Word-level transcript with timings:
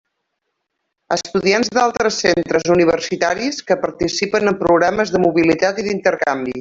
Estudiants 1.15 1.69
d'altres 1.75 2.17
centres 2.25 2.65
universitaris 2.77 3.61
que 3.69 3.77
participen 3.85 4.53
en 4.53 4.59
programes 4.65 5.13
de 5.17 5.23
mobilitat 5.27 5.85
i 5.85 5.87
d'intercanvi. 5.91 6.57